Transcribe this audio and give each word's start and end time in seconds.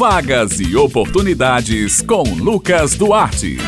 Vagas 0.00 0.58
e 0.58 0.74
oportunidades 0.74 2.00
com 2.00 2.22
Lucas 2.22 2.94
Duarte. 2.94 3.58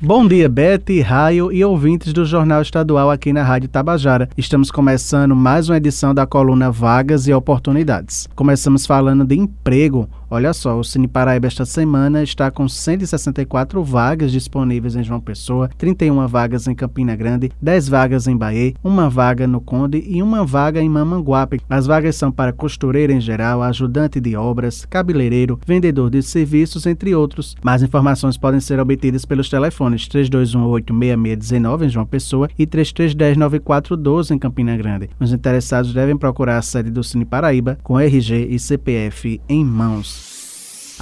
Bom 0.00 0.26
dia, 0.26 0.48
Bete, 0.48 1.02
Raio 1.02 1.52
e 1.52 1.62
ouvintes 1.62 2.14
do 2.14 2.24
Jornal 2.24 2.62
Estadual 2.62 3.10
aqui 3.10 3.30
na 3.30 3.42
Rádio 3.42 3.68
Tabajara. 3.68 4.26
Estamos 4.38 4.70
começando 4.70 5.36
mais 5.36 5.68
uma 5.68 5.76
edição 5.76 6.14
da 6.14 6.26
coluna 6.26 6.70
Vagas 6.70 7.28
e 7.28 7.34
Oportunidades. 7.34 8.26
Começamos 8.34 8.86
falando 8.86 9.22
de 9.26 9.34
emprego. 9.34 10.08
Olha 10.34 10.52
só, 10.52 10.76
o 10.76 10.82
Cine 10.82 11.06
Paraíba 11.06 11.46
esta 11.46 11.64
semana 11.64 12.20
está 12.20 12.50
com 12.50 12.68
164 12.68 13.84
vagas 13.84 14.32
disponíveis 14.32 14.96
em 14.96 15.04
João 15.04 15.20
Pessoa, 15.20 15.70
31 15.78 16.26
vagas 16.26 16.66
em 16.66 16.74
Campina 16.74 17.14
Grande, 17.14 17.52
10 17.62 17.88
vagas 17.88 18.26
em 18.26 18.36
Bahia, 18.36 18.74
uma 18.82 19.08
vaga 19.08 19.46
no 19.46 19.60
Conde 19.60 20.02
e 20.04 20.20
uma 20.20 20.44
vaga 20.44 20.82
em 20.82 20.88
Mamanguape. 20.88 21.60
As 21.70 21.86
vagas 21.86 22.16
são 22.16 22.32
para 22.32 22.52
costureira 22.52 23.12
em 23.12 23.20
geral, 23.20 23.62
ajudante 23.62 24.18
de 24.18 24.34
obras, 24.34 24.84
cabeleireiro, 24.84 25.56
vendedor 25.64 26.10
de 26.10 26.20
serviços, 26.20 26.84
entre 26.84 27.14
outros. 27.14 27.54
Mais 27.62 27.84
informações 27.84 28.36
podem 28.36 28.58
ser 28.58 28.80
obtidas 28.80 29.24
pelos 29.24 29.48
telefones 29.48 30.08
32186619 30.08 31.84
em 31.84 31.88
João 31.88 32.06
Pessoa 32.06 32.48
e 32.58 32.66
33109412 32.66 34.32
em 34.32 34.38
Campina 34.40 34.76
Grande. 34.76 35.10
Os 35.20 35.32
interessados 35.32 35.94
devem 35.94 36.16
procurar 36.16 36.58
a 36.58 36.62
sede 36.62 36.90
do 36.90 37.04
Cine 37.04 37.24
Paraíba 37.24 37.78
com 37.84 38.00
RG 38.00 38.48
e 38.50 38.58
CPF 38.58 39.40
em 39.48 39.64
mãos. 39.64 40.23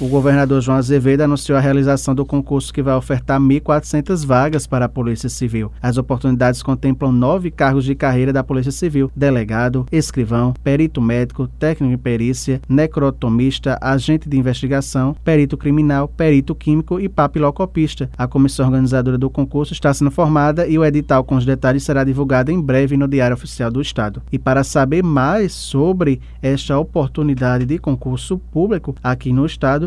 O 0.00 0.08
governador 0.08 0.62
João 0.62 0.78
Azevedo 0.78 1.20
anunciou 1.20 1.58
a 1.58 1.60
realização 1.60 2.14
do 2.14 2.24
concurso 2.24 2.72
que 2.72 2.80
vai 2.80 2.94
ofertar 2.94 3.38
1.400 3.38 4.24
vagas 4.24 4.66
para 4.66 4.86
a 4.86 4.88
Polícia 4.88 5.28
Civil. 5.28 5.70
As 5.82 5.98
oportunidades 5.98 6.62
contemplam 6.62 7.12
nove 7.12 7.50
cargos 7.50 7.84
de 7.84 7.94
carreira 7.94 8.32
da 8.32 8.42
Polícia 8.42 8.72
Civil: 8.72 9.12
delegado, 9.14 9.84
escrivão, 9.92 10.54
perito 10.64 11.02
médico, 11.02 11.46
técnico 11.46 11.92
em 11.92 11.98
perícia, 11.98 12.62
necrotomista, 12.66 13.76
agente 13.78 14.26
de 14.26 14.38
investigação, 14.38 15.14
perito 15.22 15.58
criminal, 15.58 16.08
perito 16.08 16.54
químico 16.54 16.98
e 16.98 17.06
papilocopista. 17.06 18.08
A 18.16 18.26
comissão 18.26 18.64
organizadora 18.64 19.18
do 19.18 19.28
concurso 19.28 19.74
está 19.74 19.92
sendo 19.92 20.10
formada 20.10 20.66
e 20.66 20.78
o 20.78 20.84
edital 20.84 21.22
com 21.24 21.36
os 21.36 21.44
detalhes 21.44 21.82
será 21.82 22.04
divulgado 22.04 22.50
em 22.50 22.58
breve 22.58 22.96
no 22.96 23.06
Diário 23.06 23.36
Oficial 23.36 23.70
do 23.70 23.82
Estado. 23.82 24.22
E 24.32 24.38
para 24.38 24.64
saber 24.64 25.04
mais 25.04 25.52
sobre 25.52 26.22
esta 26.40 26.78
oportunidade 26.78 27.66
de 27.66 27.78
concurso 27.78 28.38
público 28.38 28.94
aqui 29.02 29.30
no 29.30 29.44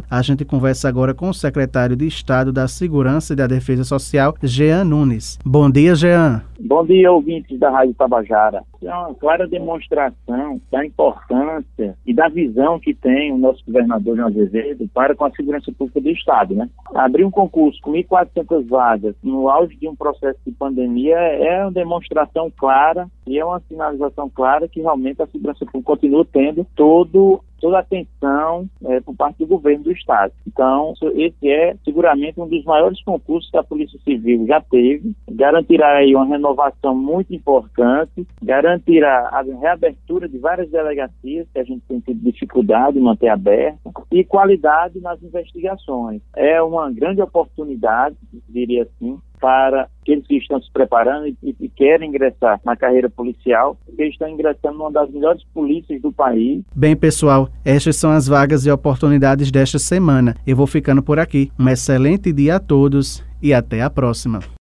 A 0.09 0.21
gente 0.21 0.45
conversa 0.45 0.87
agora 0.87 1.13
com 1.13 1.29
o 1.29 1.33
secretário 1.33 1.95
de 1.95 2.07
Estado 2.07 2.51
da 2.51 2.67
Segurança 2.67 3.33
e 3.33 3.35
da 3.35 3.47
Defesa 3.47 3.83
Social, 3.83 4.35
Jean 4.43 4.83
Nunes. 4.83 5.39
Bom 5.45 5.69
dia, 5.69 5.95
Jean. 5.95 6.43
Bom 6.59 6.85
dia, 6.85 7.11
ouvintes 7.11 7.59
da 7.59 7.69
Rádio 7.69 7.93
Tabajara. 7.93 8.63
É 8.81 8.93
uma 8.93 9.13
clara 9.15 9.47
demonstração 9.47 10.61
da 10.71 10.85
importância 10.85 11.97
e 12.05 12.13
da 12.13 12.29
visão 12.29 12.79
que 12.79 12.93
tem 12.93 13.33
o 13.33 13.37
nosso 13.37 13.63
governador 13.65 14.15
João 14.15 14.27
Azevedo 14.27 14.89
para 14.93 15.15
com 15.15 15.25
a 15.25 15.31
segurança 15.31 15.71
pública 15.77 15.99
do 15.99 16.09
Estado. 16.09 16.55
Né? 16.55 16.69
Abrir 16.95 17.25
um 17.25 17.31
concurso 17.31 17.79
com 17.81 17.91
1.400 17.91 18.67
vagas 18.67 19.15
no 19.23 19.49
auge 19.49 19.75
de 19.75 19.87
um 19.87 19.95
processo 19.95 20.39
de 20.45 20.51
pandemia 20.51 21.17
é 21.17 21.63
uma 21.63 21.71
demonstração 21.71 22.51
clara 22.55 23.07
e 23.27 23.37
é 23.37 23.43
uma 23.45 23.61
sinalização 23.67 24.29
clara 24.29 24.67
que 24.67 24.81
realmente 24.81 25.21
a 25.21 25.27
segurança 25.27 25.65
pública 25.65 25.91
continua 25.91 26.25
tendo 26.31 26.65
todo 26.75 27.41
toda 27.63 27.77
a 27.77 27.79
atenção 27.79 28.67
é, 28.83 28.99
por 28.99 29.15
parte 29.15 29.37
do 29.37 29.47
governo 29.47 29.85
do 29.85 29.91
Estado. 29.93 30.33
Então, 30.45 30.93
esse 31.15 31.49
é 31.49 31.73
seguramente 31.85 32.37
um 32.37 32.45
dos 32.45 32.65
maiores 32.65 33.01
concursos 33.03 33.49
que 33.49 33.57
a 33.57 33.63
Polícia 33.63 33.97
Civil 34.03 34.45
já 34.45 34.59
teve, 34.59 35.15
garantirá 35.31 35.95
aí 35.95 36.13
uma 36.13 36.25
renovação 36.25 36.93
muito 36.93 37.33
importante, 37.33 38.27
garantirá 38.41 39.29
a 39.29 39.41
reabertura 39.41 40.27
de 40.27 40.37
várias 40.39 40.69
delegacias 40.69 41.47
que 41.53 41.59
a 41.59 41.63
gente 41.63 41.81
tem 41.87 42.01
tido 42.01 42.19
dificuldade 42.19 42.99
em 42.99 43.01
manter 43.01 43.29
aberta 43.29 43.79
e 44.11 44.25
qualidade 44.25 44.99
nas 44.99 45.23
investigações. 45.23 46.21
É 46.35 46.61
uma 46.61 46.91
grande 46.91 47.21
oportunidade, 47.21 48.17
diria 48.49 48.83
assim, 48.83 49.17
para 49.43 49.89
aqueles 50.01 50.25
que 50.25 50.37
estão 50.37 50.61
se 50.61 50.71
preparando 50.71 51.27
e, 51.27 51.35
e, 51.59 51.67
querem 51.67 52.07
ingressar 52.07 52.61
na 52.63 52.77
carreira 52.77 53.09
policial, 53.09 53.77
porque 53.85 54.05
estão 54.05 54.29
ingressando 54.29 54.77
numa 54.77 54.89
das 54.89 55.11
melhores 55.11 55.43
polícias 55.53 56.01
do 56.01 56.13
país. 56.13 56.63
Bem, 56.73 56.95
pessoal, 56.95 57.49
estas 57.65 57.97
são 57.97 58.09
as 58.09 58.25
vagas 58.25 58.65
e 58.65 58.71
oportunidades 58.71 59.51
desta 59.51 59.79
semana. 59.79 60.33
Eu 60.47 60.55
vou 60.55 60.65
ficando 60.65 61.03
por 61.03 61.19
aqui. 61.19 61.51
Um 61.59 61.67
excelente 61.67 62.31
dia 62.31 62.55
a 62.55 62.59
todos 62.59 63.21
e 63.41 63.53
até 63.53 63.81
a 63.81 63.89
próxima. 63.89 64.39